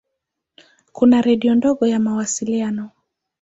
Kuna 0.91 1.21
redio 1.21 1.55
ndogo 1.55 1.87
ya 1.87 1.99
mawasiliano. 1.99 2.91